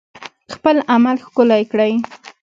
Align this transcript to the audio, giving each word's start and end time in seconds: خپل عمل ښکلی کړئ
خپل 0.53 0.75
عمل 0.93 1.17
ښکلی 1.25 1.63
کړئ 1.71 1.93